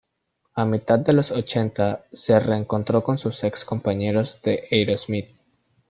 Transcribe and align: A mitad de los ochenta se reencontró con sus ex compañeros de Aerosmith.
A 0.55 0.65
mitad 0.65 0.97
de 0.97 1.13
los 1.13 1.29
ochenta 1.29 2.05
se 2.11 2.39
reencontró 2.39 3.03
con 3.03 3.19
sus 3.19 3.43
ex 3.43 3.63
compañeros 3.63 4.39
de 4.43 4.67
Aerosmith. 4.71 5.29